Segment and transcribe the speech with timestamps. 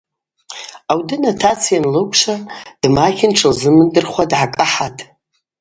[0.91, 2.35] Аудын атаца йанлыквшва
[2.81, 5.01] дмахын тшылымдырхуа дгӏакӏахӏатӏ.